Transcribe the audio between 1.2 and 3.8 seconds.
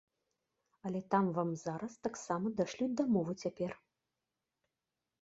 вам зараз таксама дашлюць дамову цяпер.